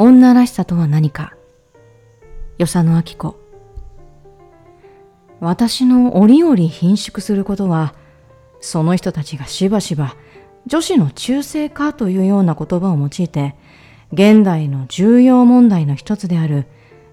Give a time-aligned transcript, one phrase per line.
[0.00, 1.34] 女らしさとは何か？
[2.56, 3.36] 与謝野明子
[5.40, 7.96] 私の折々貧縮することは
[8.60, 10.14] その人たちがしばしば
[10.66, 13.56] 女子の中性化というような言葉を用いて
[14.12, 16.66] 現代の重要問題の一つである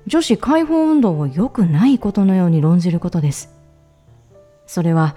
[0.05, 3.49] 女子解放運動を良くないことのように論じることです。
[4.67, 5.15] それは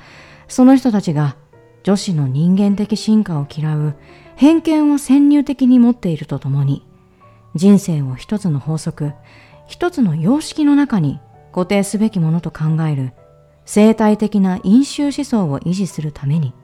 [0.49, 1.37] その人たちが
[1.83, 3.95] 女子の人間的進化を嫌う
[4.37, 6.88] 偏見を先入的に持っているとともに
[7.59, 9.15] 人生を一つの法則、
[9.67, 11.19] 一つの様式の中に
[11.53, 13.13] 固定すべきものと考える
[13.65, 16.55] 生態的な因習思想を維持するために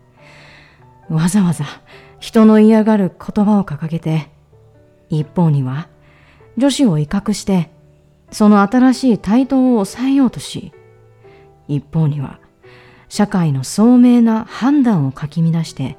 [1.10, 1.64] わざわざ
[2.20, 4.30] 人の嫌がる言葉を掲げて
[5.10, 5.88] 一方には
[6.56, 7.70] 女子を威嚇して
[8.30, 10.72] その新しい台頭を抑えようとし
[11.66, 12.38] 一方には
[13.08, 15.98] 社会の聡明な判断をかき乱して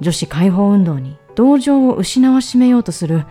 [0.00, 3.26] 女子解放運動に同情を失わしめようとする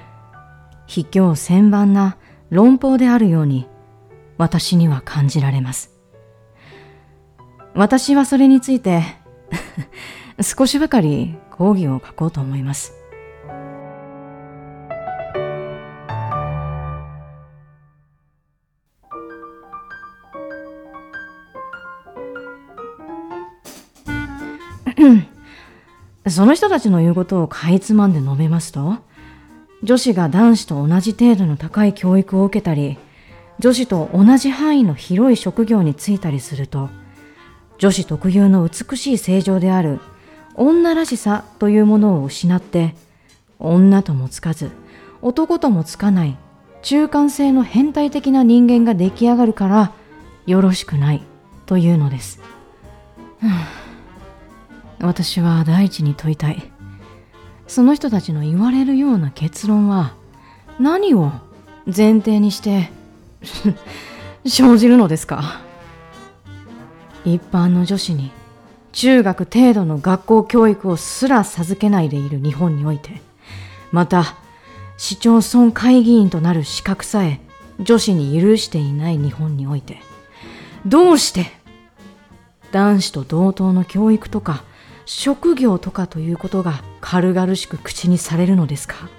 [0.88, 2.17] 卑怯千万な
[2.50, 3.67] 論法であるように
[4.38, 5.91] 私には感じられます。
[7.73, 9.03] 私はそれについて
[10.41, 12.94] 少しばかり講義を書こうと思います。
[26.30, 28.97] その人たちの言うことをかいつまんで述べますと、
[29.86, 32.97] 女子が男子と同じ程度の高い教育を受けたり、
[33.59, 36.89] 女子と同じ範囲の広い職業に就いたりすると、
[37.78, 40.00] 女子特有の美しい正常である
[40.56, 42.95] 女らしさというものを失って、
[43.59, 44.72] 女ともつかず、
[45.22, 46.36] 男ともつかない
[46.81, 49.94] 中間性の変態的な人間が出来上がるから
[50.47, 51.22] よろしくない
[51.67, 52.41] というのです。
[55.00, 56.75] 私は第一に問いたい。
[57.67, 60.13] その人たちの言われるような結論は
[60.80, 61.31] 何を
[61.85, 62.91] 前提にして
[64.45, 65.62] 生じるのですか？
[67.25, 68.31] 一般の女子に
[68.91, 73.22] 中学程度の学校教育をすら授けないでいる日本において
[73.91, 74.35] また
[74.97, 77.41] 市町村会議員となる資格さえ
[77.79, 79.97] 女子に許していない日本において
[80.85, 81.47] どうして
[82.72, 84.63] 男子と同等の教育とか
[85.05, 89.09] 職業とかということが軽々しく口にされるのですか？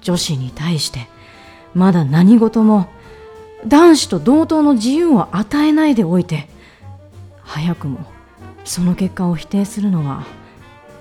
[0.00, 1.06] 女子に対して
[1.74, 2.88] まだ何事も
[3.66, 6.48] 男子と同等の自由を与えないでおいて
[7.42, 8.04] 早くも
[8.64, 10.26] その結果を否定するのは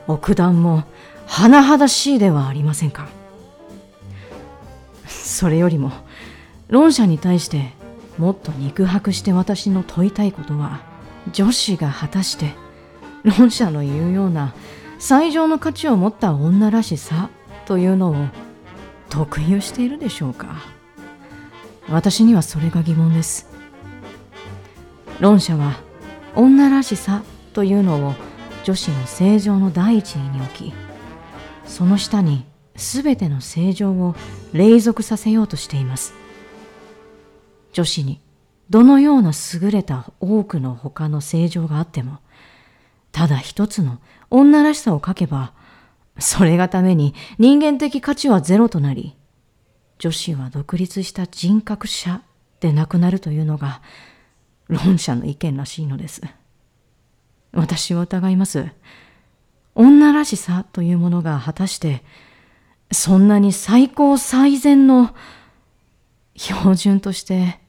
[0.08, 0.84] 奥段も
[1.28, 3.08] 甚だしいではありませんか？
[5.08, 5.92] それよりも
[6.68, 7.74] 論者に対して
[8.18, 10.82] もっと肉薄して私の問いたいことは
[11.32, 12.54] 女子が果たして
[13.24, 14.54] 論者の言うような
[15.00, 17.30] 最上の価値を持った女らしさ
[17.66, 18.16] というのを
[19.10, 20.56] 特有しているでしょうか。
[21.90, 23.50] 私にはそれが疑問です。
[25.20, 25.80] 論者は
[26.36, 27.24] 女らしさ
[27.54, 28.14] というのを
[28.64, 30.74] 女子の正常の第一位に置き
[31.66, 32.46] その下に
[32.76, 34.16] 全ての正常を
[34.54, 36.14] 隷属させようとしています。
[37.74, 38.20] 女子に
[38.70, 42.20] どのような優れた多くの他の正常があっても
[43.12, 44.00] ただ一つの
[44.30, 45.54] 女らしさを書けば、
[46.20, 49.16] それがために人間的価値はゼロとなり、
[50.00, 52.24] 女子は独立した人格者
[52.60, 53.82] でなくなるというのが
[54.68, 56.22] 論者の意見らしいのです。
[57.52, 58.70] 私は疑います。
[59.76, 62.04] 女らしさというものが果たして
[62.92, 65.14] そんなに最高最善の
[66.36, 67.60] 標準として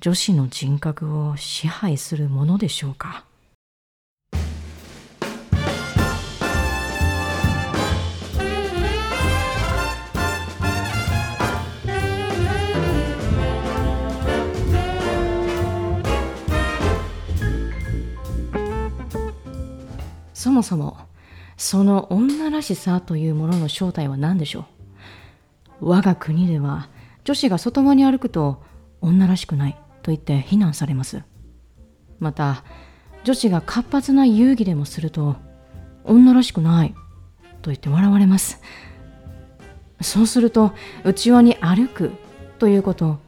[0.00, 3.25] 女子の人格を支配するものでしょうか？
[20.46, 20.96] そもそも
[21.56, 24.66] その女らしさというものの正体は何でしょ
[25.80, 25.88] う？
[25.88, 26.88] 我が国では
[27.24, 28.62] 女子が外側に歩くと
[29.00, 29.72] 女らしくない
[30.02, 31.24] と言って非難されます。
[32.20, 32.62] また
[33.24, 35.34] 女子が活発な遊戯でもすると
[36.04, 36.94] 女らしくない
[37.60, 38.60] と言って笑われます。
[40.00, 42.12] そうすると内輪に歩く
[42.60, 43.18] ということ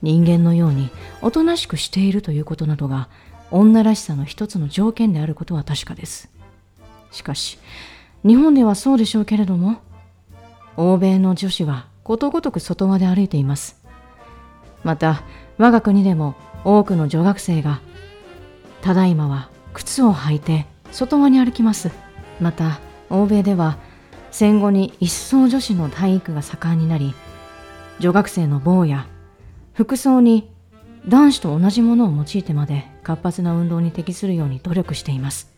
[0.00, 0.90] 人間のように
[1.22, 3.08] おとなしくしているということなどが
[3.50, 6.30] 女らしさの一つの条件であることは確かです。
[7.16, 7.58] しかし、
[8.24, 9.80] 日本ではそうでしょうけれども、
[10.76, 13.82] 欧米の女子はことごとく外輪で歩いています。
[14.84, 15.22] また、
[15.58, 16.34] 我が国でも
[16.64, 17.80] 多くの女学生が、
[18.82, 21.90] ただいまは靴を履いて外輪に歩きます。
[22.40, 22.80] また、
[23.10, 23.78] 欧米では、
[24.30, 27.14] 戦後に一層女子の体育が盛んになり
[28.00, 29.06] 女学生の坊や
[29.72, 30.50] 服装に
[31.08, 35.54] 男子と同じものを用いてまで活発な運動に適するように努力しています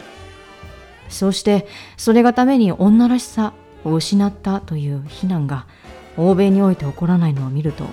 [1.09, 1.67] そして
[1.97, 3.53] それがために女らしさ
[3.85, 5.67] を失ったという非難が
[6.17, 7.85] 欧米において起こらないのを見ると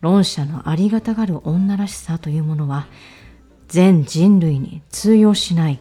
[0.00, 2.86] 論者のありがたがる女らしさというものは
[3.68, 5.80] 全人類に通用しない。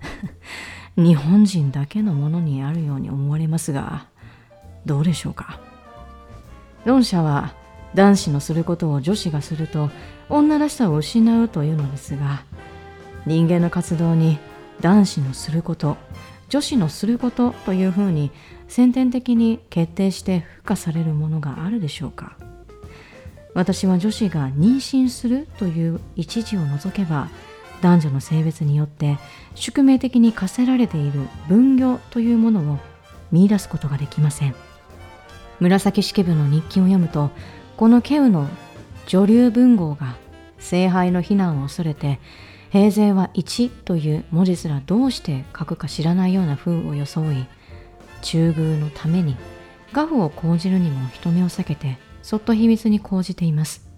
[0.96, 4.06] 日本人だけのものにあるように思われますが
[4.86, 5.60] どうでしょうか？
[6.84, 7.52] 論者は
[7.94, 9.90] 男子のすることを女子がすると
[10.28, 12.42] 女らしさを失うというのですが
[13.26, 14.38] 人間の活動に
[14.80, 15.96] 男子のすること
[16.48, 18.30] 女子のすることというふうに
[18.68, 22.36] 先天的に決定して付加されるものがあるでしょうか。
[23.54, 27.28] 私は女子が妊娠するという一時を除けば
[27.80, 29.18] 男女の性別によって
[29.54, 32.78] 宿命的に課せられている分業というものを
[33.32, 34.54] 見出すことができません。
[35.60, 37.30] 紫式部の日記を読むと
[37.76, 38.48] このケウの
[39.06, 40.16] 女流文豪が
[40.58, 42.20] 聖杯の非難を恐れて
[42.70, 47.46] 平勢は1という文字すらどうして書くか知らないような風を装い
[48.22, 49.36] 中宮のために
[49.92, 53.88] 画譜を講じるにも人目を避けてそっと秘密に講じています。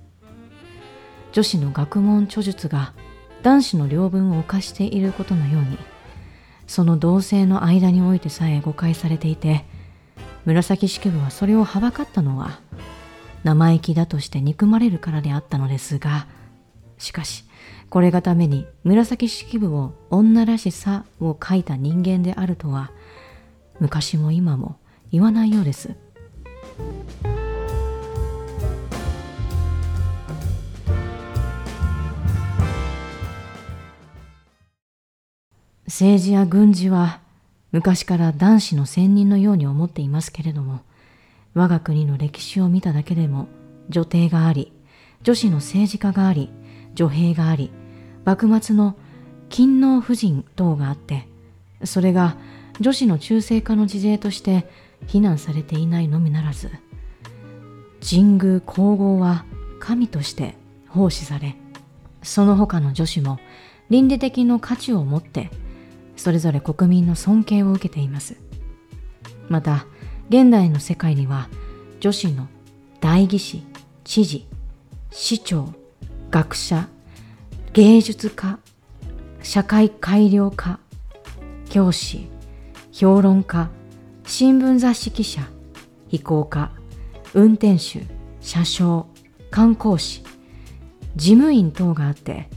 [1.33, 2.93] 女子の学問著述が
[3.43, 5.79] 男子の領分を犯していることのように
[6.67, 9.65] その同性の間においてさえ誤解されていて
[10.45, 12.61] 紫式部はそれをはばかったのは
[13.45, 16.27] 生意気だとして憎まれるからであったのですが
[16.99, 17.45] しかし
[17.91, 22.93] これがために紫式部を女らしさを書いた人間であるとは
[23.81, 24.79] 昔も今も
[25.11, 25.97] 言わないようです。
[35.87, 37.21] 政治や軍事は
[37.73, 40.81] 昔から男子の専任のように思っていますけれども
[41.53, 43.49] 我が国の歴史を見ただけでも
[43.89, 44.73] 女帝があり
[45.25, 46.49] 女子の政治家があり
[46.95, 47.73] 女兵があり
[48.31, 48.95] 幕末の
[49.49, 51.27] 勤王夫人等があって
[51.83, 52.37] それが
[52.79, 54.71] 女子の中性化の事例として
[55.09, 56.71] 非難されていないのみならず
[58.09, 59.45] 神宮皇后は
[59.81, 60.55] 神として
[60.89, 61.57] 奉仕され
[62.23, 63.41] その他の女子も
[63.89, 65.51] 倫理的の価値を持って
[66.17, 68.37] それぞれ国民の尊敬を受けています。
[69.49, 69.87] また
[70.29, 71.49] 現代の世界には
[71.99, 72.47] 女子の
[73.01, 73.65] 代議士
[74.05, 74.47] 知事
[75.11, 75.73] 市長
[76.31, 76.89] 学者
[77.73, 78.59] 芸術家
[79.45, 80.81] 社会改良家
[81.69, 82.29] 教師
[82.91, 83.71] 評論家
[84.27, 85.49] 新聞雑誌記者
[86.09, 86.73] 飛行家
[87.33, 88.05] 運転手
[88.41, 89.07] 車掌
[89.53, 90.25] 観光士
[91.15, 92.49] 事務員等があって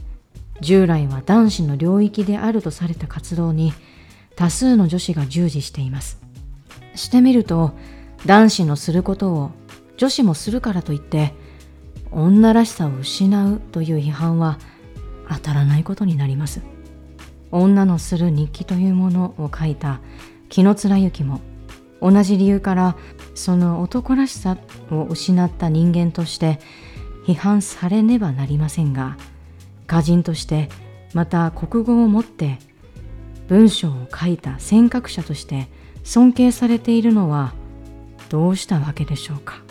[0.60, 3.72] 従来は男子の領域であるとされた活動に
[4.34, 6.20] 多数の女子が従事しています。
[6.96, 7.72] してみると
[8.26, 9.50] 男子のすることを
[9.96, 11.34] 女子もするからといって
[12.10, 14.58] 女らしさを失うという批判は
[15.28, 16.62] 当たらないことになります。
[17.50, 20.00] 女のする日記というものを書いた
[20.48, 21.40] 紀貫之も
[22.00, 22.96] 同じ理由から
[23.34, 24.58] その男らしさ
[24.90, 26.58] を失った人間として
[27.26, 29.16] 批判されねばなりませんが
[29.86, 30.68] 歌人として
[31.14, 32.58] また国語をもって
[33.46, 35.68] 文章を書いた尖閣者として
[36.02, 37.54] 尊敬されているのは
[38.28, 39.62] どうしたわけでしょうか。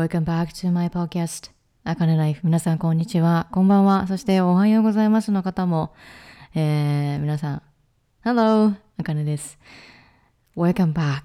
[0.00, 1.50] Welcome back to my podcast.
[1.84, 2.40] あかねライフ。
[2.44, 3.48] 皆さん、こんにちは。
[3.52, 4.06] こんばんは。
[4.06, 5.92] そして、おはようございますの方も、
[6.54, 7.62] えー、皆さん、
[8.24, 8.74] Hello!
[8.96, 9.58] あかねです。
[10.56, 11.24] Welcome back.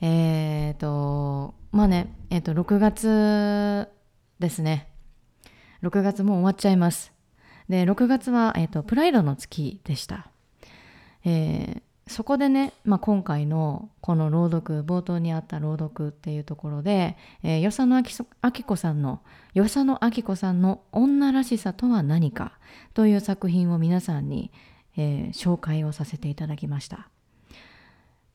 [0.00, 3.88] えっ、ー、と、まあね、えっ、ー、と、6月
[4.40, 4.88] ですね。
[5.84, 7.12] 6月もう終わっちゃいます。
[7.68, 10.32] で、6月は、えっ、ー、と、プライドの月でした。
[11.24, 18.04] えー、そこでね、まあ、今回のこの朗読冒頭にあった朗読っていうところで、えー、与謝野明
[18.64, 19.20] 子さんの
[19.54, 22.52] 与謝野明子さんの女らしさとは何か
[22.94, 24.52] という作品を皆さんに、
[24.96, 27.08] えー、紹介をさせていただきました。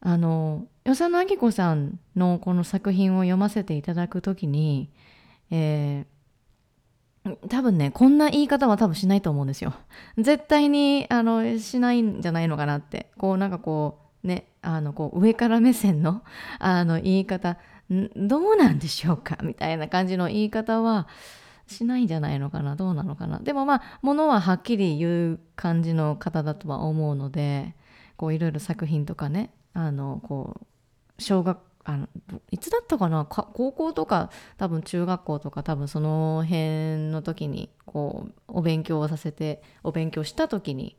[0.03, 4.89] あの与謝野明子さんのこの作品を読ませていただくときに、
[5.49, 6.20] えー
[7.49, 9.73] 多分ね、こんな言い方は多分しないと思うんですよ。
[10.17, 13.11] 絶対に、あの、しないんじゃないのかなって。
[13.17, 16.21] こう、なんかこうねあのこう上から目線の
[16.59, 17.57] あの言い方
[18.15, 19.37] どうなんでしょうか？
[19.43, 21.07] みたいな感じの言い方は
[21.67, 22.75] しないんじゃないのかな？
[22.75, 23.39] どうなのかな？
[23.39, 27.75] でもまあものははっきり言う感じの方だとは思うので
[28.15, 32.07] こういろいろ作品とかねあのこう小学あの
[32.51, 33.25] いつだったかな？
[33.25, 40.95] 高校とか多分中学校とか多分その辺の時にこうお勉強をさせてお勉強した時に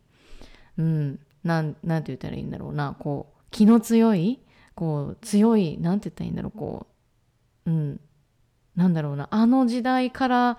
[0.77, 2.97] うんなんなんて言ったらいいんだろうな。
[2.99, 4.41] こう気の強い
[4.75, 6.59] こう強いなんて言ったらいいんだろう。
[6.59, 6.87] こ
[7.67, 8.01] ううん
[8.75, 9.29] なんだろうな。
[9.31, 10.59] あの時代から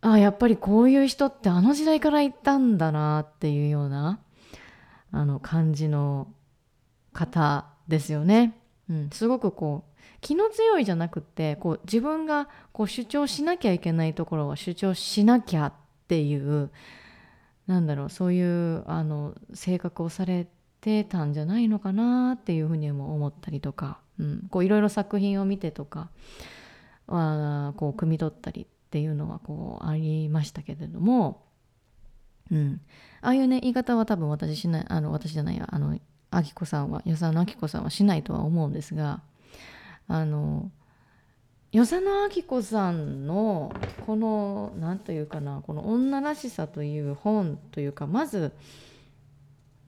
[0.00, 4.20] あやっぱりこういう人ってあの時代からいたんだなっていうような
[5.10, 6.28] あの感じの
[7.12, 8.56] 方ですよね。
[8.90, 15.72] うん、すごくこう気の強いじゃなくってこう自分がこう主張しなきゃいけないところは主張しなきゃっ
[16.08, 16.70] ていう
[17.66, 20.46] なんだろうそういうあの性格をされ
[20.80, 26.10] てたんじゃないのかなっていうふうにも思ったりとか、うん、こういろいろ作品を見てとか
[27.06, 31.42] はこう汲み取ったりっていうのはこうありましたけれども、
[32.50, 32.80] うん、
[33.20, 35.98] ああいうね言い方は多分私しないあの私じゃないあの
[36.32, 39.20] あきこさんは与謝野あきこさんはしないとは思うんですが
[40.08, 40.70] あの
[41.72, 43.72] 与謝野あきこさんの
[44.06, 48.52] この何というかなこの「女らしさ」という本というかまず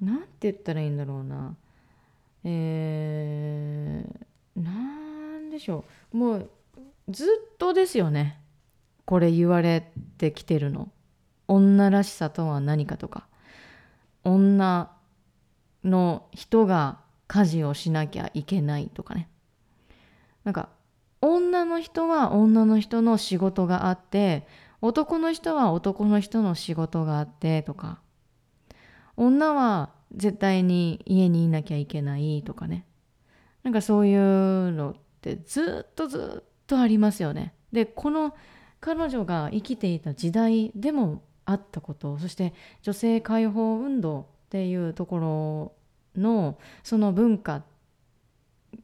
[0.01, 1.57] 何て言ったらいいんだろうな。
[2.45, 6.17] えー、なんでしょう。
[6.17, 6.51] もう
[7.09, 8.41] ずっとですよね。
[9.07, 10.91] これ言われてきてるの。
[11.49, 13.27] 女らしさとは何かとか。
[14.25, 14.94] 女
[15.85, 19.29] の人が家事をしなきゃいけないとかね。
[20.45, 20.69] なんか
[21.21, 24.47] 女の人は女の人の仕事があって
[24.83, 28.01] 男の人は男の人の仕事があってとか。
[29.17, 32.85] 女は絶対に家にいなきゃいけないとかね。
[33.63, 37.55] なんかそういうのってずっとずっとありますよね。
[37.73, 38.35] でこの
[38.81, 45.75] 彼女が生きていた時代でもあったことそして女性解放運動っていうとこ
[46.15, 47.65] ろのその文化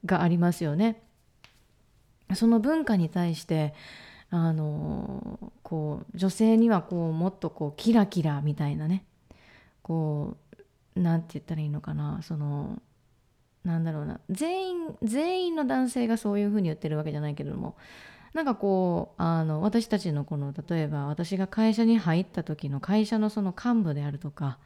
[0.04, 1.00] がありますよね。
[2.34, 3.72] その文化に対して
[4.30, 9.04] あのこう女性にはこうもっとこうキラキラみたいなね。
[9.82, 10.36] こ
[10.96, 12.18] うなんて言ったらいいのかな。
[12.22, 12.82] その
[13.62, 14.18] なんだろうな。
[14.28, 17.76] 全員全員の男性がそういうふうに言ってるわけじゃないけれども。
[18.34, 24.58] なんかこうあの私たちのこの例えば私が会社に入った時の会社のその幹部であるとか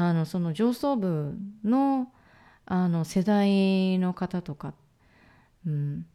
[0.00, 2.12] あのその上層部の
[2.66, 4.72] あの世代の方とか、
[5.66, 6.06] うん、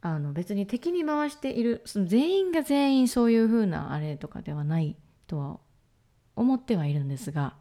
[0.00, 4.96] あの別に敵に回しているその全員が全員そういうふうなあれとかではない
[5.28, 5.60] とは
[6.34, 7.54] 思ってはいるんですが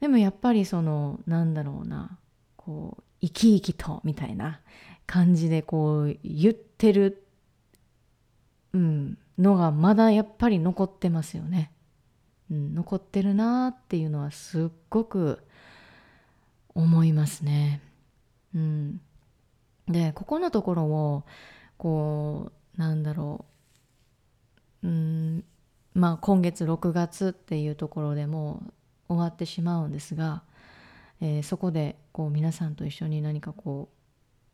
[0.00, 2.16] でもやっぱりそのなんだろうな
[2.56, 4.60] こう生き生きとみたいな
[5.06, 7.22] 感じでこう言ってる、
[8.72, 11.70] うん、のがまだやっぱり残ってますよね。
[12.50, 15.40] うん、残ってるなっていうのはすっごく
[16.74, 17.80] 思いますね。
[18.54, 19.00] うん、
[19.88, 21.24] でここのところを
[21.76, 23.44] こうなんだろ
[24.82, 25.44] う、うん。
[25.94, 28.62] まあ、今月6月っていうところでも
[29.08, 30.42] 終わってしまうんですが、
[31.20, 33.88] えー、そこでこう皆さんと一緒に何かこ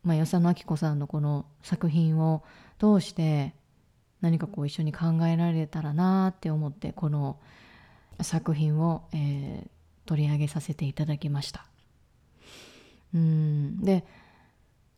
[0.03, 2.43] う、まあ、与謝野明子さんのこの作品を
[2.79, 3.53] 通して
[4.21, 7.37] 何かこう一緒に考えられたらなって思ってこの
[8.21, 9.69] 作品を、えー、
[10.05, 11.65] 取り上げさせていただきました。
[13.13, 14.03] うんで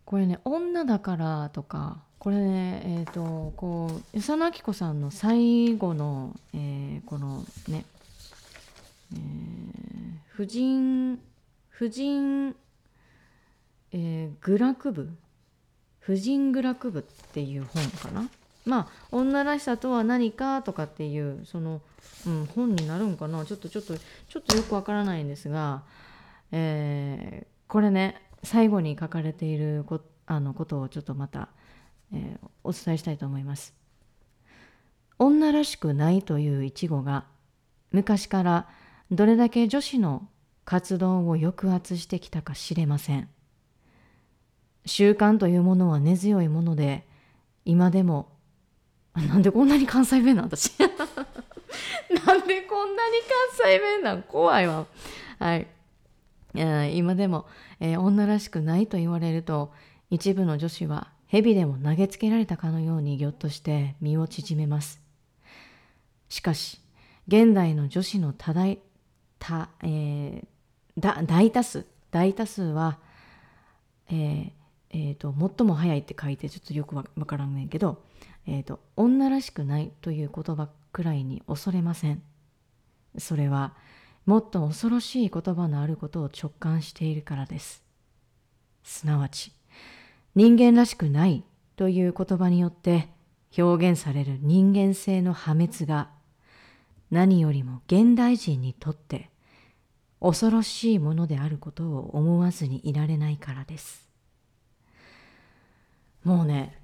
[0.06, 7.86] これね「女だから」とかこれねえっ、ー、とこう与謝野明子さんの最後の、えー、このね
[9.14, 9.20] えー、
[10.28, 11.20] 婦人
[11.70, 12.56] 婦人、
[13.92, 15.10] えー、愚楽部
[16.00, 18.30] 婦人愚楽部っていう本かな？
[18.68, 21.82] まあ女らしさとは何かとかっていうその、
[22.26, 25.84] うん、本になるんかなちょっとちょっとちょっとよくわからないんですが、
[26.52, 31.50] えー、これね最後に書かれているこあのことをちょっとまた、
[32.14, 33.74] えー、お伝えしたいと思います。
[35.20, 37.26] 女らしくないという一語が
[37.92, 38.68] 昔から
[39.10, 40.28] どれだけ女子の
[40.66, 43.30] 活動を抑圧してきたか知れません
[44.86, 47.08] 習慣というものは根強いもので
[47.66, 48.30] 今でも
[49.26, 50.72] なんでこんなに関西弁なん私。
[50.80, 54.86] なんでこんなに関西弁なん 怖いわ。
[55.40, 55.68] はい。
[56.94, 57.46] 今でも、
[57.80, 59.72] えー、女らしくないと言われると
[60.10, 65.02] 一部の女子は蛇でも投げつけられたかのようにぎょっとして身を縮めます。
[66.30, 66.82] しかし
[67.28, 68.80] 現代の女子の多大
[69.40, 70.46] た、えー、
[71.00, 72.98] だ大多数大多数は、
[74.10, 74.52] えー
[74.92, 78.02] えーと、最も早いって書いてちょっとよくわからんねんけど、
[78.48, 82.22] えーと女らしくないという言葉くらいに恐れません
[83.18, 83.74] それは
[84.26, 87.84] もっと恐ろしい言葉のあることを直感しているからです
[88.84, 89.52] すなわち
[90.36, 91.44] 人間らしくない
[91.76, 93.10] という言葉によって
[93.58, 96.10] 表現される人間性の破滅が
[97.12, 99.30] 何よりも現代人にとって
[100.20, 104.08] 恐ろしいものであることを思わずにいられないからです。
[106.24, 106.78] もうね、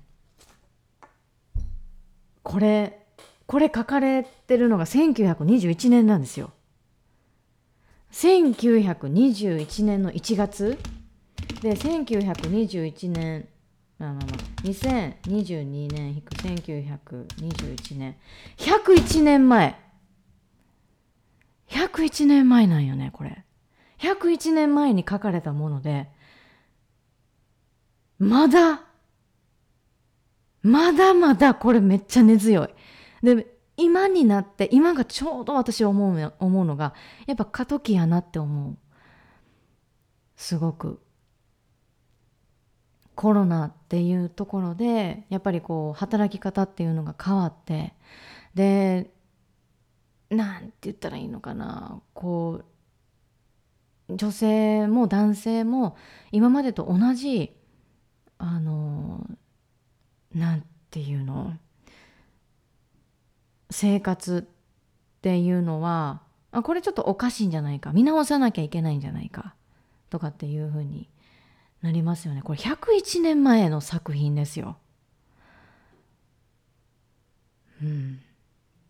[2.43, 2.99] これ、
[3.47, 6.51] これ書かれてるのが1921年なんですよ。
[8.11, 10.77] 1921年の1月
[11.61, 13.47] で、1921年、
[13.97, 18.15] まあまあまあ、2022年引く1921年、
[18.57, 19.79] 101年前。
[21.69, 23.45] 101年前なんよね、これ。
[23.99, 26.09] 101年前に書かれたもので、
[28.19, 28.85] まだ、
[30.63, 32.69] まだまだこれめっちゃ根強い。
[33.21, 36.93] で、今になって、今がちょうど私思う思うのが、
[37.27, 38.77] やっぱ過渡期やなって思う。
[40.35, 40.99] すごく。
[43.15, 47.93] コロナっていうところで、やっぱりこう、働き方っていうのが変わって、
[48.55, 49.13] で、
[50.33, 52.61] なんて言ったらいいのかなこ
[54.09, 55.95] う女性も男性も
[56.31, 57.55] 今までと同じ
[58.37, 59.25] あの
[60.33, 61.53] なんていうの？
[63.69, 66.21] 生活っていうのは
[66.51, 67.91] あこれちょっとおかしいんじゃないか。
[67.91, 69.55] 見直さなきゃいけないんじゃないか。
[70.09, 71.09] とかっていうふうに
[71.81, 72.41] なりますよね。
[72.43, 74.77] これ101年前の作品ですよ。
[77.81, 78.21] うん。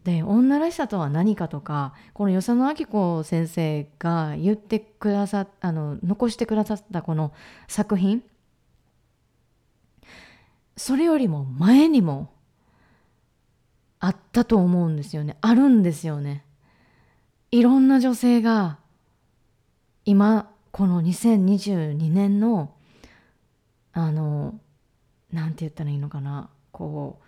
[0.03, 7.31] で女らしさとは何かとかこの与謝野明子先生が言ってくださあの残してくださったこの
[7.69, 8.21] 作品
[10.75, 12.33] それよりも前にも
[13.99, 15.37] あったと思うんですよね。
[15.41, 16.45] あるんですよね。
[17.51, 18.79] いろんな女性が
[20.05, 22.73] 今この2022年の
[23.93, 24.59] あの
[25.31, 26.49] なんて言ったらいいのかな。
[26.71, 27.19] こ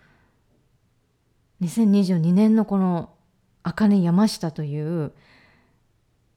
[1.60, 3.10] う2022年のこの
[3.62, 5.12] 茜山下という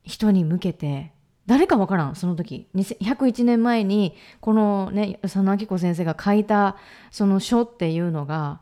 [0.04, 1.12] 人に向けて、
[1.50, 2.68] 誰かわからん、その時。
[2.76, 6.78] 101年前に、このね、佐野明子先生が書いた、
[7.10, 8.62] その書っていうのが、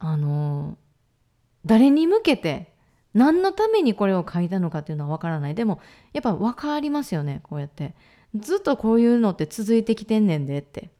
[0.00, 0.76] あの、
[1.64, 2.74] 誰に向けて、
[3.14, 5.54] 何のためにこれを書いたのかっていうのはわからない。
[5.54, 5.80] でも、
[6.12, 7.94] やっぱわかりますよね、こうやって。
[8.34, 10.90] ずっとこういうのって続いてきてんねんでって。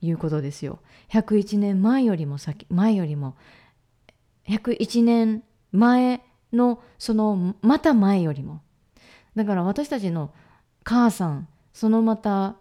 [0.00, 0.78] いうことですよ。
[1.10, 3.34] 101年前よりも先、前よりも、
[4.46, 8.60] 101年前の、その、また前よりも。
[9.36, 10.32] だから私たちの
[10.82, 12.56] 母さん、そのまた、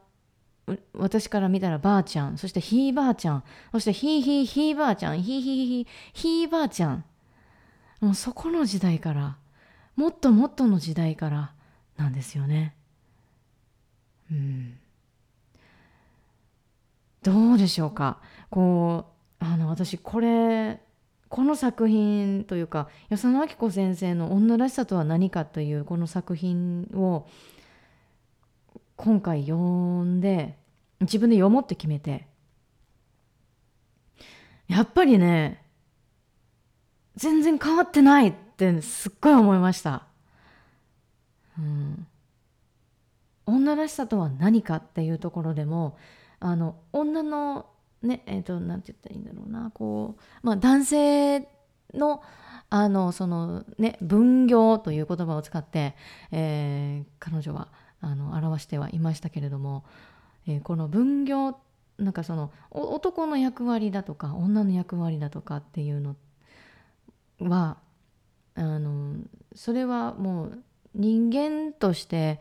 [0.94, 7.06] 私から見たらばあちゃん、そしてひいばあちゃん、そしてひいひいひいばあちゃん、ひいひいひいひいばあちゃん。
[8.02, 9.38] もうそこの時代から、
[9.96, 11.54] もっともっとの時代から
[11.98, 12.76] なんですよね。
[14.32, 14.78] うん。
[17.26, 18.20] どうでしょうか
[18.52, 19.06] こ
[19.42, 20.80] うあの私これ
[21.36, 27.28] この作品というか与謝野明子先生の「女らしさとは何か」というこの作品を
[28.96, 30.58] 今回読んで
[31.02, 32.26] 自分で読もうって決めて
[34.70, 35.62] やっぱりね
[37.18, 40.08] 全然変わってないってすっごい思いました。
[41.60, 42.08] うん、
[43.46, 45.98] 女らしさとは何かっていうところでも
[46.40, 47.66] あの女の
[48.06, 49.72] ねえっ、ー、となんて言ったらいいんだろうな。
[49.72, 51.48] こうまあ男性
[51.94, 52.22] の
[52.70, 55.96] あのそのね分業という言葉を使って、
[56.32, 57.70] えー、彼女は
[58.02, 59.86] あの表してはいましたけれども、
[60.48, 61.58] えー、この分業
[61.98, 66.16] なんかその男の役割だとか女の役割だとかっていうの
[67.40, 67.78] は
[68.56, 69.16] あの
[69.56, 70.64] それはもう
[70.94, 72.40] 人間として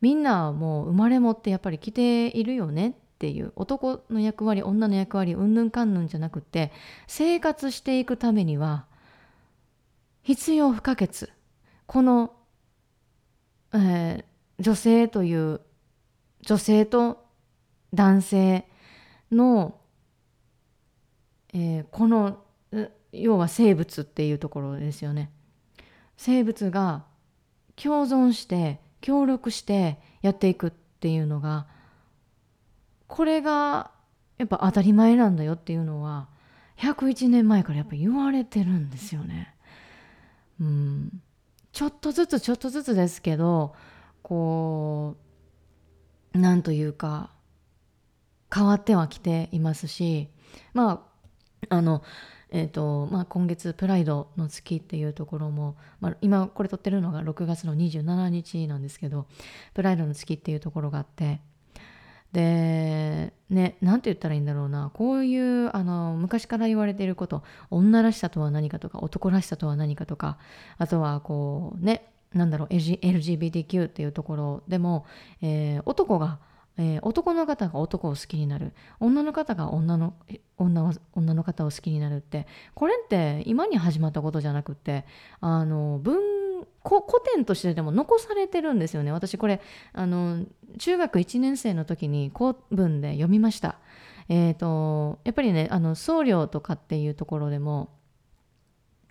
[0.00, 2.92] みんなもう生まれ持ってやっぱり来ているよねっ
[3.22, 6.72] ていう男の役割女の役割うんぬんかんぬんじゃなくて
[7.06, 8.86] 生活していくためには
[10.22, 11.28] 必要不可欠
[11.86, 12.32] この、
[13.72, 14.24] えー、
[14.58, 15.60] 女性という
[16.40, 17.24] 女性と
[17.94, 18.68] 男性
[19.30, 19.78] の、
[21.54, 22.42] えー、この
[23.12, 25.30] 要は生物っていうところですよね。
[26.16, 27.04] 生物が
[27.76, 31.68] 共存して協力してやっていくっていうのが
[33.12, 33.90] これが
[34.38, 36.28] やっぱ当たり前なんだよっていうのは
[36.78, 39.54] 101年前からやっぱ言われてるんですよね。
[40.58, 41.22] うん、
[41.72, 43.74] ちょっとずつちょっとずつですけど
[44.22, 45.18] こ
[46.32, 47.28] うなんというか
[48.52, 50.30] 変わってはきていますし
[50.72, 51.04] ま
[51.68, 52.02] ああの
[52.50, 59.26] えーとまあ、今月プライドの月っていうところも、まあ、今これ撮ってるのが6月の27日なんですけど
[59.72, 61.40] プライドの月っていうところがあって
[62.32, 64.90] でね何て言ったらいいんだろうな。
[64.94, 70.38] こういうあの昔から言われていること女らしさとは何かとか男らしさとは何かとか
[70.78, 75.04] あとはこうねなんだろう LGBTQ っていうところでも、
[75.42, 76.38] えー、男が
[76.78, 78.72] えー、男の方が男を好きになる。
[78.98, 80.14] 女の方が女の
[80.56, 85.04] 女女の方を好きになるってこれって今に始まったことじゃなくって
[85.40, 86.16] あの文
[86.84, 87.02] 古
[87.34, 89.60] 典としてでも残されてるんですよね私これ
[89.92, 90.44] あの
[90.78, 93.78] 中学1年生の時に古文で読みました。
[94.28, 97.90] えーと、やっぱりねあの僧侶とかっていうところでも、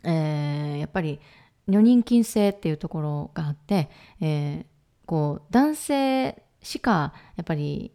[0.03, 1.19] えー、やっぱり
[1.67, 3.89] 女人禁制っていうところがあって、
[4.21, 4.65] えー、
[5.05, 7.91] こう男性しかやっぱり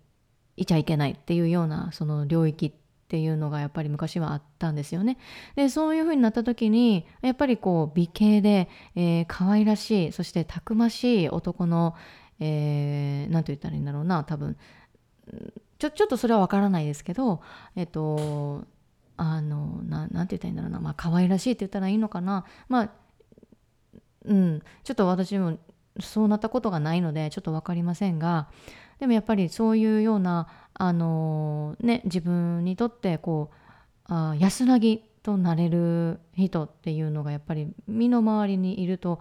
[0.56, 5.16] いちゃいけないっていうようなその領域ってっていうのがやっぱり昔はあったんですよね。
[5.54, 11.94] でそういうふうになった時にやっぱりこう美形で、えー、可愛らしいそしてたくましい男の
[12.40, 14.56] 何、えー、て言ったらいいんだろうな多分
[15.78, 17.42] ちょちょっとそれは分からないですけど
[17.76, 18.64] えっと
[19.16, 22.90] あのななんて言ったらいいんだろうなまあ可愛らしいって言ったらいいのかなまあ
[24.24, 25.58] うんちょっと私も
[26.00, 28.48] そうなったことがないのでちょっと分かりませんが
[28.98, 33.56] でもやっぱりそういうようなあのね自分にとってこう
[34.08, 39.20] あ安らぎとなれる人っていうのがやっぱり身の回りにいると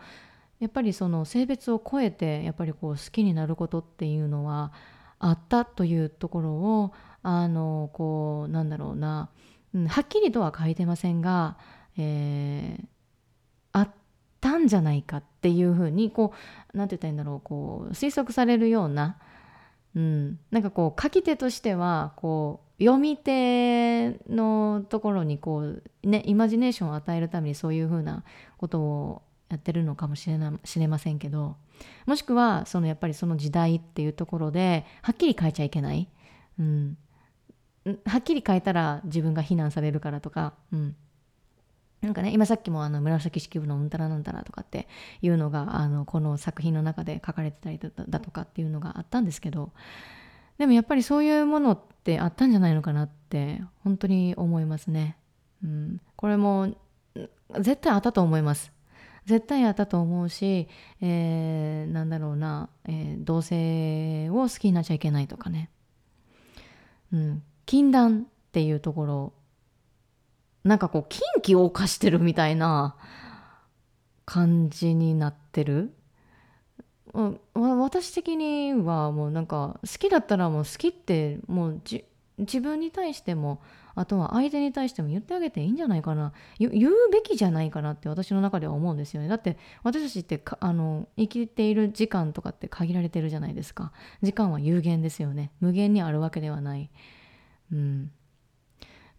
[0.59, 4.71] やっぱりその性別を超えてやっぱりこう好きになることっていうのは
[5.19, 9.29] あったというところをあのこうなんだろうな、
[9.73, 11.57] うん、はっきりとは書いてませんが、
[11.97, 12.85] えー、
[13.71, 13.89] あっ
[14.39, 16.33] たんじゃないかっていうふうにこ
[16.73, 19.17] う何て言ったらいいんだろうこう推測されるような、
[19.95, 28.23] うん、なんかこう書き手としてはこう読み手のところにこうねイマジネーションを与えるためにそういうふうな
[28.57, 31.55] ことをやってるのかもしれなしれませんけど
[32.05, 36.09] もしくはそのやっぱりその時代っていうところではっきり変えちゃいけない、
[36.59, 36.97] うん、
[38.05, 40.95] はっきり変えたら自分が非難されるからとか、うん、
[42.05, 44.87] なんかね今さっきもあの紫式部のうんたらなんたらとかって
[45.21, 49.71] いうのがあのこの作品の中で書かれてたりだとかっていうのがあったんですけど
[50.59, 55.17] でもやっぱりそういうものってあったんじゃないのかなって本当に思いますね。
[55.63, 56.75] うん、これも
[57.59, 58.71] 絶対あったと思います。
[59.25, 60.67] 絶対あったと思うし、
[61.01, 65.71] えー、なんだろうな、えー、同性を好きになっちゃいけないとかね。
[67.11, 69.33] うん、禁断っていうところ
[70.65, 72.97] なんかこう禁忌を犯してるみたいな
[74.25, 75.93] 感じになってる？
[77.53, 81.81] 私的にはもうなんか好きだったらもう好きってもう
[82.37, 83.61] 自分に対しても
[83.93, 86.33] あとは相手に対しても言ってあげていいんじゃないかな。
[86.59, 86.73] 言う
[87.13, 89.29] べきじゃないかなって私の中では思うんですよね。
[89.29, 93.93] だって私たちってあの生きている時間とかって限られてるじゃないですか。
[94.21, 95.51] 時間は有限ですよね。
[95.61, 96.89] 無限にあるわけではない。
[97.71, 98.11] うん。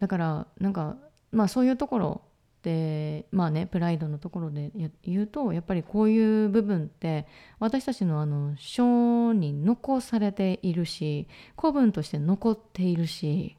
[0.01, 0.97] だからなんか
[1.33, 2.23] まあそういうところ
[2.63, 4.71] でまあねプライドのところで
[5.03, 7.27] 言うとやっぱりこういう部分って
[7.59, 13.57] 私たちのあの書に残されているし古文として残っているし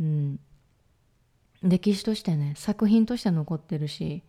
[0.00, 0.40] うん、
[1.62, 4.22] 歴史としてね作品として残ってるし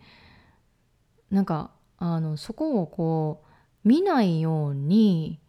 [1.32, 5.40] なんかあのそこをこう見ないように、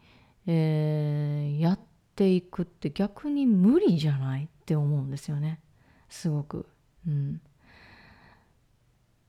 [0.47, 1.81] えー、やっ
[2.17, 5.61] ていくって逆に無理じゃないって思うんですよね。
[6.15, 6.67] すごく。
[7.09, 7.41] うん、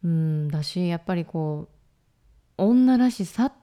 [0.04, 1.68] うん、だしやっぱりこ
[2.58, 3.54] う女らしさっ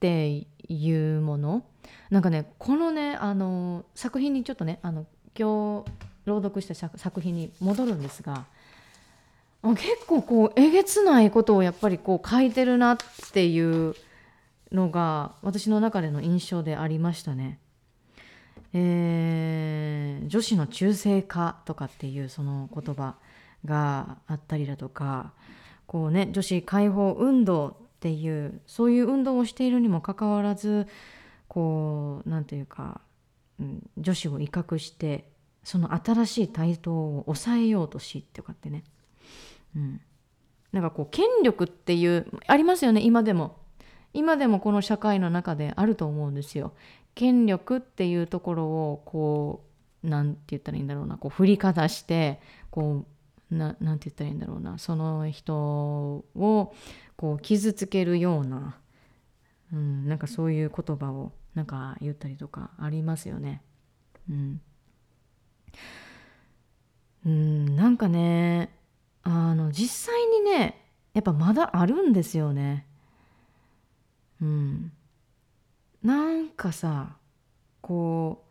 [0.00, 1.64] ていうもの？
[2.10, 5.06] なんかねこのねあの作品にちょっとねあの
[5.38, 5.90] 今日
[6.26, 8.44] 朗読した作品に戻るんですが
[9.62, 12.96] 結構こうえげつないことをやっぱりこう書いてるなっ
[13.32, 13.94] ていう
[14.72, 17.58] のが私の中での印象でありましたね。
[18.74, 23.16] えー、女子の中性化とかっていうその言葉
[23.64, 25.32] があったりだとか
[25.86, 30.86] こうね女子解放運動っていうそういう運動をしているにもかかわらず
[31.48, 33.02] こう何て言うか、
[33.60, 35.28] うん、女子を威嚇して
[35.62, 38.84] その新しい台頭を抑えようとしとかってね、
[39.76, 40.00] うん、
[40.72, 43.60] なんかこう権力っていうありますよね今でも。
[44.14, 46.74] 今でもこの社会の中であると思うんですよ。
[47.14, 49.64] 権力っていうところをこ
[50.04, 53.04] うなんて言ったらいいんだろうなこう振りかざしてこ
[53.50, 56.74] うななんて言ったらいいんだろうなその人を
[57.16, 58.78] こう傷つけるような、
[59.72, 63.62] うん、なんかそういう言葉をなんか言ったりとかありますよね。
[64.30, 64.60] うん、
[67.26, 68.74] うん、なんかね
[69.22, 72.86] あの実際にねやっぱまだあるんですよね。
[74.40, 74.92] うん。
[76.02, 77.16] なんかさ
[77.80, 78.44] こ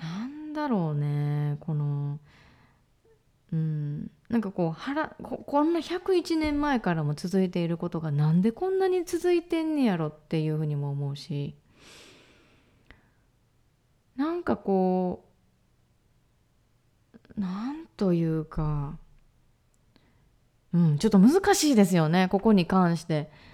[0.00, 2.18] うなんだろうねこの
[3.52, 11.54] うんなんかこう腹ここんな101年前からも続いていることがなんでこんなに続いてんねやろっていうふうにも思うし
[14.16, 15.24] なんかこ
[17.36, 18.98] うなんというか
[20.72, 23.51] うんちょっと難しいですよねここに関して。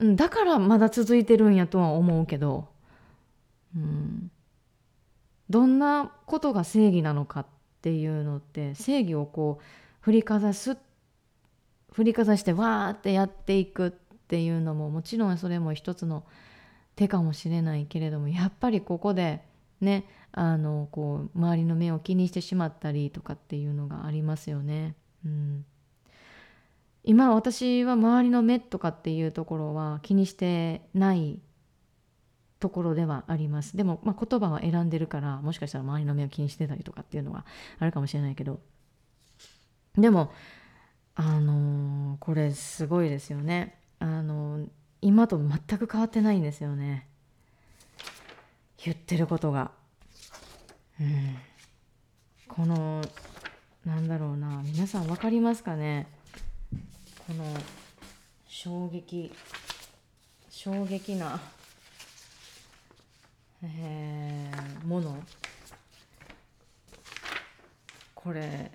[0.00, 2.68] だからまだ続いてるんやとは思うけど、
[3.76, 4.30] うん、
[5.50, 7.46] どんなことが正義なのかっ
[7.82, 9.64] ていうのって正義をこう
[10.00, 10.78] 振りかざす
[11.92, 16.24] 振りかざしてわーってやっていくっていうのももちろんそれも一つの
[16.96, 19.42] 手かもしれないけれどもやっぱりここで
[19.80, 24.94] ねあのこう周りの目を気にしてしまったりとかっていうのがありますよね。
[25.24, 25.64] うん。
[27.02, 31.40] 今私は周りの目とかっていうところは気にしてない
[32.58, 33.76] ところではあります。
[33.76, 37.46] でも、まあ、言葉は選んでるからもしかしたら周りの目を気にしてたりとかっていうのは
[37.78, 38.60] あるかもしれないけど
[39.96, 40.30] でも
[41.14, 43.78] あのー、これすごいですよね。
[43.98, 44.68] あのー、
[45.02, 47.08] 今と全く変わってないんですよね。
[48.82, 49.72] 言ってることが。
[50.98, 51.36] うん。
[52.48, 53.02] この
[53.84, 56.06] なんだろうな皆さん分かりますかね？
[57.30, 57.44] この
[58.48, 59.32] 衝撃。
[60.48, 61.40] 衝撃な、
[63.62, 65.16] えー、もの。
[68.16, 68.72] これ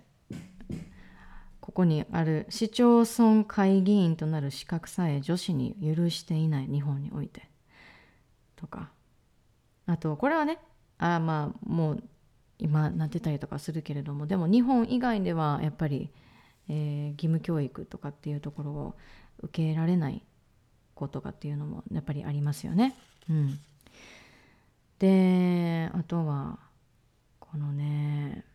[1.60, 7.50] ここにある市町村会議員となる資格さえ女子に許していない日本において。
[8.56, 8.90] とか。
[9.86, 10.60] あとこれはね
[10.98, 12.04] あまあもう
[12.58, 16.10] 今なってたりとかするけれどもでも日本以外ではやっぱり
[16.70, 18.96] えー、義務教育とかっていうところを
[19.42, 20.24] 受けられない
[20.94, 22.96] 子とかっていうのもやっぱりありますよね。
[23.30, 23.60] うん、
[25.00, 26.60] であとは
[27.40, 28.46] このね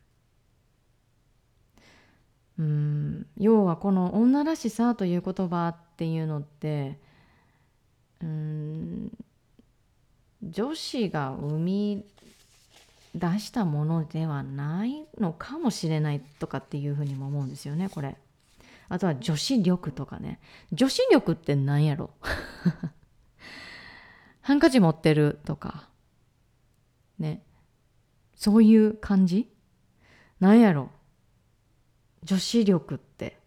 [2.58, 6.98] うん要はこの「女らしさ」という言葉っていうのって
[8.22, 9.12] うん
[10.42, 12.04] 女子が生み
[13.14, 18.16] 出したものではないのかもしれないとかっていうふうにも思うんですよねこれ。
[18.88, 20.40] あとは女子力とかね。
[20.72, 22.10] 女子力って何やろ？
[24.42, 25.88] ハンカチ持ってるとか。
[27.18, 27.42] ね。
[28.34, 29.48] そういう感じ？
[30.40, 30.90] 何やろ？
[32.24, 33.38] 女子力って。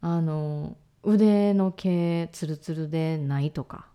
[0.00, 3.86] あの、腕の毛ツルツルでないとか。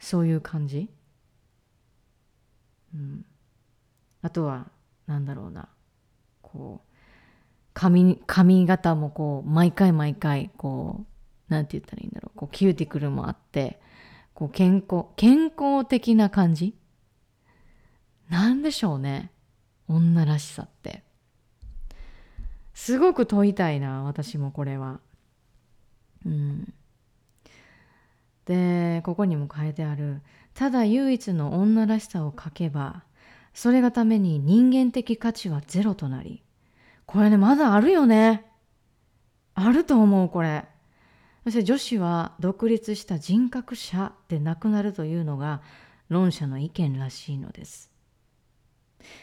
[0.00, 0.88] そういう感じ？
[2.94, 3.24] うん、
[4.22, 4.68] あとは
[5.06, 5.68] なんだろうな。
[6.42, 6.94] こう
[7.72, 11.04] 髪髪型もこう毎回毎回こ
[11.48, 12.38] うなんて言ったらいいんだろう。
[12.38, 13.80] こうキューティクルもあって
[14.32, 16.76] こう健康健康的な感じ？
[18.28, 19.30] なんでしょうね。
[19.88, 21.02] 女らしさって。
[22.72, 25.00] すごく問いたいな私もこれは。
[26.24, 26.72] うん。
[28.46, 30.22] でここにも書いてある。
[30.54, 33.02] ただ唯一の女らしさを書けば
[33.52, 36.42] それがために人間的価値はゼロとなり
[37.06, 38.44] これねまだあるよね。
[39.54, 40.64] あると思うこれ。
[41.44, 45.60] そして女子は独立した人格者でなくなるというのが
[46.08, 47.90] 論者の意見らしいのです。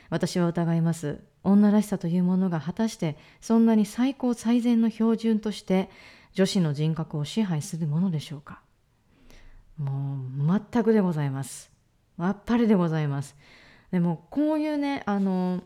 [0.09, 1.21] 私は疑います。
[1.43, 5.89] 女らしさというものが果たしてそんなに最高最善の標準として
[6.33, 8.61] 女子の人格を支配するものでしょうか。
[9.81, 11.71] もう全くでございます。
[12.17, 13.35] あっぱれでございます。
[13.91, 15.63] でもこういうね、あの、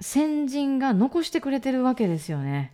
[0.00, 2.72] 先人が残してくれてるわけですよね。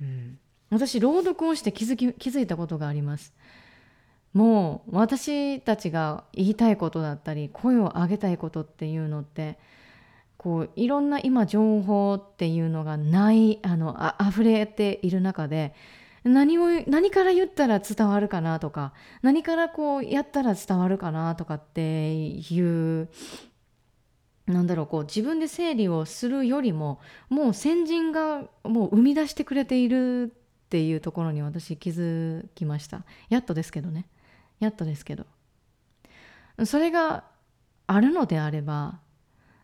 [0.00, 0.38] うん。
[0.70, 3.34] 私、朗読をして気づき、気づいたことがあります。
[4.32, 9.58] もう私たちが言いたいことだったり、声を上げたいことっていうのって、
[10.38, 15.74] こういろんな今情報っていうのがないあのあ溢れている中で
[16.24, 23.08] 何を何から言ったら伝わるかなとか何からこうやったら伝わるかなとかっていう
[24.46, 33.04] なんだろうこう自分で整理をするよりももう先人がもう生み出してくれているっていうところに私気づきました。
[33.28, 34.06] やっとですけどね。
[34.58, 35.26] やっとですけど。
[36.64, 37.24] それが
[37.86, 39.00] あるのであれば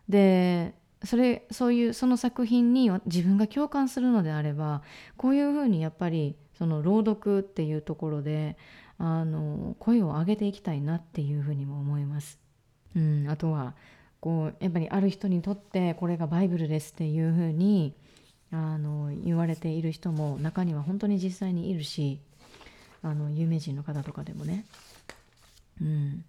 [0.07, 4.81] でそれそういうその作品に自分が共感するのであれば
[5.17, 8.57] こういうふうにやっぱりその朗読っていうところで
[8.97, 12.39] あの声を上げていきたいなっていうふうにも思います。
[12.95, 13.75] うん、あとは
[14.21, 17.93] こうやっぱりある人にとってこれがバイブルですっていうふうに
[18.51, 22.19] あの言われている人も中には本当に実際にいるし
[23.03, 24.65] あの有名人の方とかでもね、
[25.81, 26.25] うん、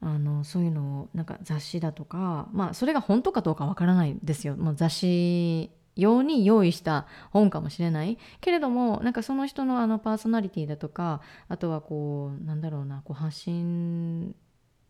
[0.00, 8.18] あのそういうのをなんか雑誌だとかまあそれが本当かどうかわからないですよ、まあ、雑誌用に用意した本かもしれない。
[8.40, 14.34] けれどもなんかその人のあのパーソナリティだとかあとはこうなんだろうなこう発信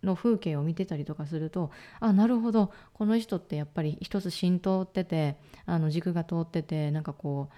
[0.02, 2.72] の風景を見てたりとかするとあなるほど。
[2.94, 5.36] この人ってやっぱり一つ浸透ってて
[5.66, 7.48] あの軸が通っててなんかこ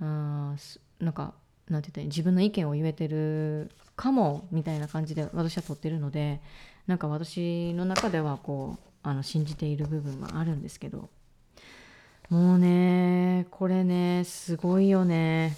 [0.00, 0.54] うあ
[0.98, 1.34] なんか
[1.68, 6.40] なんて言ったら自分の意見を言えてるかもみたいな感じで私は撮ってるので
[6.86, 11.08] なんか私の中ではこうあの信じている部分はあるんですけど。
[12.30, 15.56] もうねこれねすごいよね。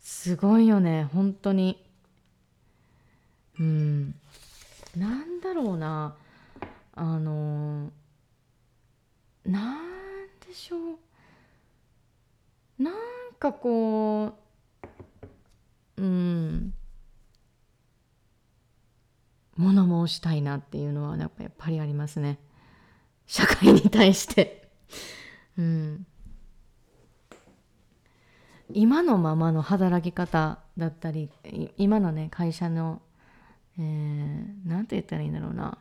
[0.00, 1.84] すごいよね本当に。
[3.60, 4.14] うん。
[4.96, 6.16] なんだろうな。
[6.94, 7.90] あの
[9.44, 9.78] なん
[10.46, 10.76] でしょ
[12.78, 12.82] う。
[12.82, 12.94] なん
[13.38, 14.32] かこ
[15.98, 16.72] ううん。
[19.56, 22.38] 物申したいなっていうのはやっぱりありますね。
[23.26, 24.61] 社会に対して。
[25.58, 26.06] うん
[28.74, 31.28] 今のままの働き方だったり
[31.76, 33.02] 今のね会社の
[33.78, 35.78] えー、て言ったらいいんだろうな。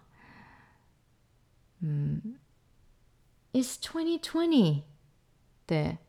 [1.83, 2.21] うん。
[3.53, 4.83] It's 2020っ
[5.67, 5.99] て、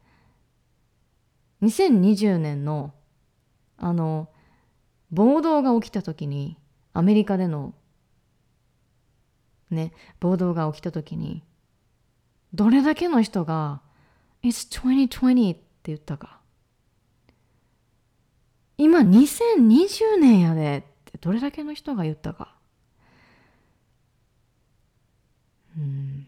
[1.63, 2.95] 2020年の、
[3.79, 4.29] あの、
[5.11, 6.57] 暴動が起きた時に、
[6.93, 7.75] アメリカでの、
[9.71, 11.43] ね、暴動が起きた時に、
[12.55, 13.81] どれだけの人が、
[14.43, 16.41] It's 2020って言ったか。
[18.77, 22.57] 今2020年やでってどれだけの人が言ったか。
[25.77, 26.27] うん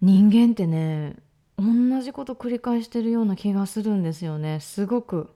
[0.00, 1.16] 人間ってね
[1.56, 5.30] 同じこと繰り返してるような気がするんですよねすごく。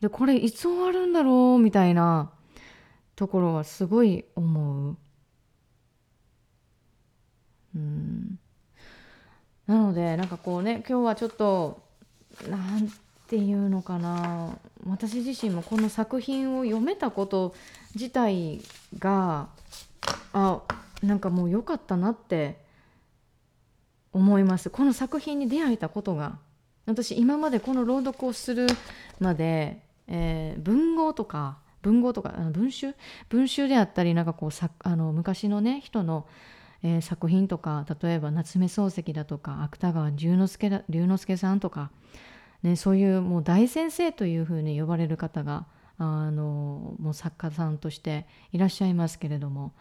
[0.00, 2.32] でこれいつ終わるんだろうみたいな
[3.16, 4.96] ところはすごい思う。
[9.66, 11.82] なのでなんかこうね今日はちょっと
[12.48, 12.90] なん
[13.26, 14.56] ていうのかな。
[14.86, 17.54] 私自身もこの作品を読めたこと
[17.94, 18.60] 自体
[18.98, 19.48] が
[20.32, 20.62] あ
[21.02, 22.58] なんかもう良かったなって
[24.12, 24.70] 思います。
[24.70, 26.38] この作品に出会えたことが。
[26.86, 28.66] 私今までこの朗読をする
[29.20, 32.94] まで、えー、文豪とか文豪とかあの文集？
[33.28, 36.26] 文集であったりなんかこうさあの昔のね人の、
[36.82, 41.90] えー、作品とか例えば夏目漱石だとか芥川龍之介だ龍之介さんとか
[42.62, 49.72] ね、そういうもう大先生というふうに呼ばれる方があのもう作家さんとしていらっしゃいますけれども、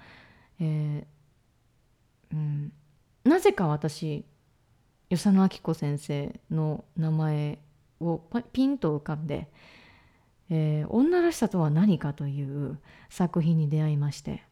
[0.59, 2.71] えーうん、
[3.23, 4.25] なぜか私
[5.09, 7.59] 与謝野明子先生の名前
[7.99, 9.47] をピンと浮かんで
[10.49, 12.79] 「えー、女らしさとは何か」という
[13.09, 14.43] 作品に出会いまして。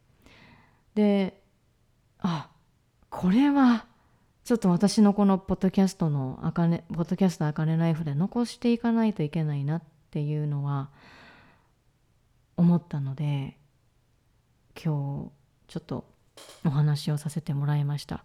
[0.96, 1.42] で
[2.20, 2.50] あ
[3.10, 3.86] これは
[4.44, 10.90] ちょっと私のこのポッドキャストのあかね、ポッドキャストあかねライフで残していかないといけないなっていうのは
[12.58, 13.58] 思ったので、
[14.76, 15.32] 今日
[15.68, 16.06] ちょっと
[16.64, 18.24] お話をさせてもらいました。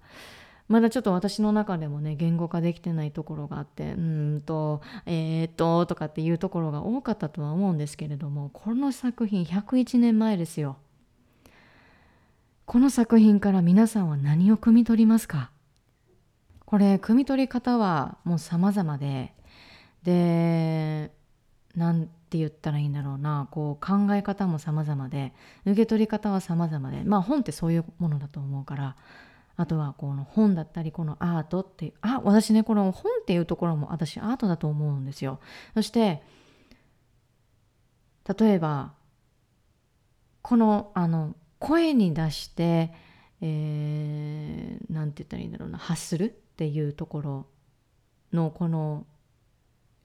[0.68, 3.96] まだちょっと私の中でもね、言語化できてないところがあって、う
[4.36, 10.76] んと、えー、っと、とかっていうところが多かったとは思うんですけれども、この作品101年前ですよ。
[12.70, 15.50] この作品から皆さんは何を汲み取りますか？
[16.66, 19.34] これ汲み取り方はもう様々で
[20.04, 21.10] で
[21.74, 23.48] 何て言ったらいいんだろうな。
[23.50, 25.32] こう考え方も様々で
[25.66, 27.02] 受け取り方は様々で。
[27.02, 28.96] まあ本ってそういうものだと思うから。
[29.56, 35.40] あとはこの本だったりこのアートってあ私ねこの本っていうところも私アートだと思うんですよ。
[35.74, 36.22] そして
[38.38, 38.92] 例えば
[40.42, 42.92] このあの声に出して
[43.40, 47.46] 何、えー、て言ったらいいんだろうな発するっていうところ
[48.32, 49.06] のこの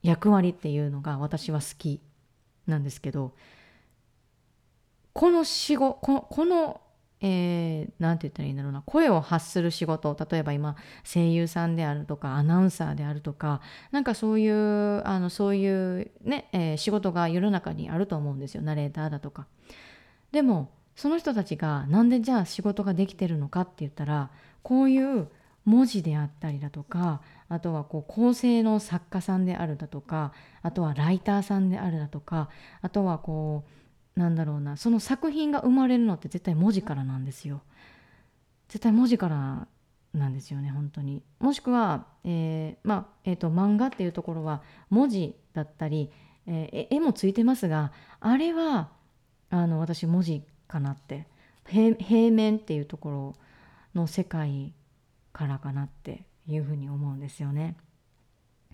[0.02, 2.00] 役割っていうのが私は好き
[2.66, 3.34] なんですけど
[5.12, 6.80] この仕事ここの
[7.20, 19.46] 何、えー、て言ったらいいんだろうな声を発する仕事例えば今声優さんであるとかアナウンサーであるとかなんかそういうあのそういうね、えー、仕事が世の中にあると思うんですよナレーターだとか。
[20.32, 24.30] でもその人たちがなんでじゃあ仕事ができてるのかって言ったら
[24.62, 25.28] こういう
[25.66, 30.32] 文字であったりだとかあとはこう構成の作家さんであるだとか
[30.62, 32.48] あとはライターさんであるだとか
[32.82, 33.64] あとはこ
[34.16, 37.60] うなんだろうなその作品が生まれるのって絶対文字からなんですよ。
[38.68, 39.68] 絶対文字から
[40.14, 41.22] なんですよね本当に。
[41.38, 46.10] もしくは、えー、まえーと、漫画っていうところは文字だったり、
[46.46, 48.88] えー、絵もついてますがあれは
[49.50, 51.26] あの私文字かなって
[51.64, 51.96] 平
[52.30, 53.34] 面っていうところ
[53.94, 54.72] の世界
[55.32, 57.76] からかなっていうふうに思うんですよね。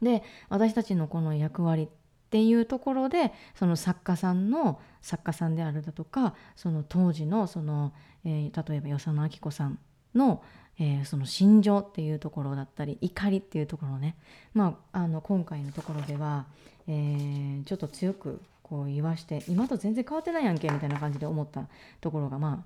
[0.03, 1.89] で私たちのこの役割っ
[2.31, 7.93] ていうところでその作家さんの作家さんであるだとかその当時のその、
[8.25, 9.79] えー、例えば与謝野明子さん
[10.15, 10.43] の、
[10.79, 14.17] えー、その心情っていうところだったり怒りっていうところね、
[14.55, 16.47] まあ、あの今回のところでは、
[16.89, 18.41] えー、ちょっと強く
[18.73, 21.69] こう言わして今と全然変わってないやんけみたいな感じで思った
[22.01, 22.65] ところがま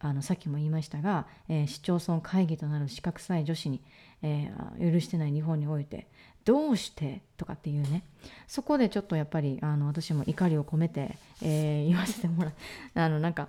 [0.00, 3.80] ああのさっきも言いましたが、えー、市町村会議となる資格さえ女子に、
[4.22, 6.08] えー、許してない日本において
[6.44, 8.02] どうしてとかっていうね。
[8.48, 12.52] そこでちょっとやっぱりあの私も怒りを込めて、えー、言わせてもらう。
[12.94, 13.48] あのなんか、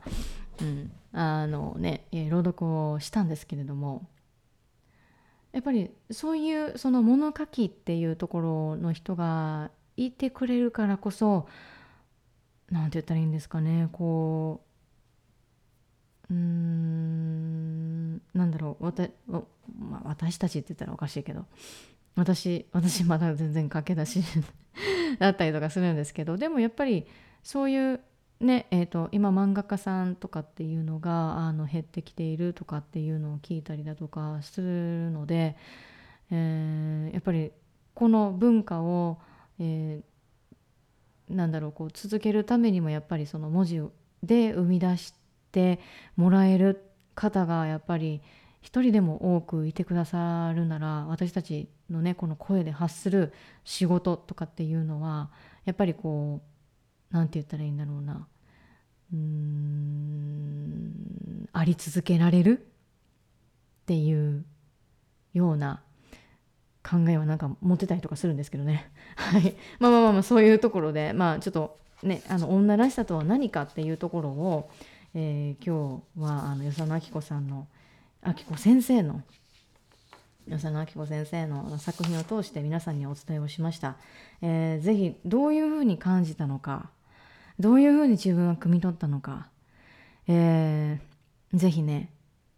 [0.62, 4.08] うん、あのね朗読をしたんですけれども
[5.54, 11.48] やっぱりそういうその物書きっていうところの人がいてくれるからこそ
[12.72, 13.90] 何て言ったらいいんですかね。
[13.92, 14.62] こ
[16.30, 18.86] ううんなんだろう。
[18.86, 19.44] わた、ま
[19.98, 21.46] あ、私たちって言ったらおかしいけど。
[22.16, 24.24] 私私まだ全然駆け出し
[25.20, 26.38] だったりとかするんですけど。
[26.38, 27.06] でもやっぱり
[27.44, 28.00] そういう
[28.40, 35.56] ねえーと、今漫画家さんとかっていうのがあの減ってきているとかっていうのを聞いたりだとかするので、
[36.32, 37.52] えー、やっぱり
[37.94, 39.20] この文化を、
[39.58, 40.04] えー、
[41.30, 43.82] なんだろうこう続けるためにもやっぱりその文字
[44.24, 45.14] で生み出し
[45.52, 45.80] て
[46.16, 46.84] もらえる
[47.16, 48.22] 方がやっぱり
[48.62, 55.30] 一人でも多くいてくださるなら私たちのねこの声で発する仕事とかっていうのは
[55.66, 58.28] やっぱりこう何て言ったらいいんだろうな
[59.14, 62.66] うーんあり続けられる
[63.84, 64.44] っていう
[65.34, 65.84] ような
[66.86, 68.92] 考えはなんか持ってたりとかするんですけどね。
[69.18, 69.56] はい。
[69.80, 74.70] まあまあまあそういうところで、まあちょっとね、あの女らしさとは何かっていうところを、
[75.16, 77.68] えー、今日はあの与謝野明子さんの
[78.24, 79.24] 明子先生の
[80.48, 83.96] 与謝野明子先生の作品を通して皆さんにお伝えをしました。
[84.44, 86.92] えー、ぜひどういうふうに感じたのか、
[87.60, 89.48] どういうふうに自分は汲み取ったのか、
[90.28, 92.10] えー、ぜひね、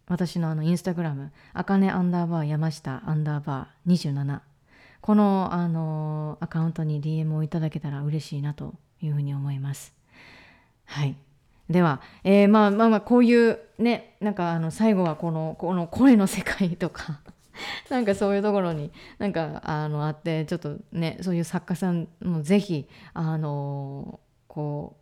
[0.08, 4.40] 私のあのインスタグラム、あかねアンダーバー山下アンダーバー27、
[5.02, 9.94] この、あの、アカウントに DM をいただけたら嬉しいなというふうに思います。
[10.86, 11.16] はい。
[11.70, 17.20] では、えー、まあまあまあこういうねなんかあの最後はこのこの声の世界とか
[17.90, 24.96] なんかそういうところになんかあのあってちょっとねそういう作家さんもぜひあのこ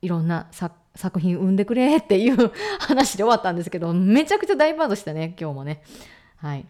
[0.00, 5.82] ういろんな作作品生んでくれっていう話で終わったんですけどめちゃくちゃ大バードしたね今日もね。
[6.36, 6.66] はい。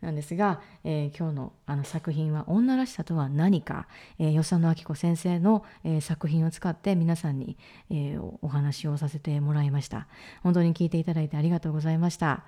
[0.00, 3.88] なんですが、えー、今日のあの作品は「女らしさとは何か」
[4.18, 7.56] えー、与謝野明子先生の、えー、作品を使って皆さんに、
[7.90, 10.06] えー、お話をさせてもらいました。
[10.42, 12.44] 本当に聞いていただいてありがとうございました、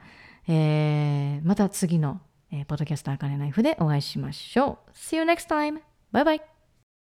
[0.46, 2.20] えー、また次の、
[2.52, 4.90] えー、ポッドキャスターカネナイフでお会いしましょう。
[4.92, 5.80] See you next time!
[6.12, 6.59] バイバイ